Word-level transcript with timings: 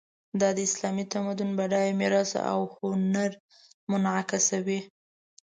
دا 0.39 0.49
د 0.57 0.59
اسلامي 0.67 1.05
تمدن 1.13 1.49
بډایه 1.57 1.91
میراث 1.99 2.31
او 2.51 2.59
هنر 2.75 3.31
منعکسوي. 3.91 4.79